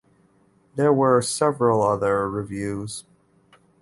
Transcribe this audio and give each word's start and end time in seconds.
There 0.77 0.91
were 0.91 1.21
several 1.21 1.83
other 1.83 2.27
reviews. 2.27 3.03